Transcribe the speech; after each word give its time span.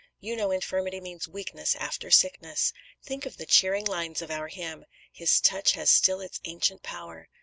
You 0.19 0.35
know 0.35 0.49
infirmity 0.49 0.99
means 0.99 1.27
weakness 1.27 1.75
after 1.75 2.09
sickness. 2.09 2.73
Think 3.03 3.27
of 3.27 3.37
the 3.37 3.45
cheering 3.45 3.85
lines 3.85 4.23
of 4.23 4.31
our 4.31 4.47
hymn: 4.47 4.85
"His 5.11 5.39
touch 5.39 5.73
has 5.73 5.91
still 5.91 6.21
its 6.21 6.39
ancient 6.43 6.81
power." 6.81 7.29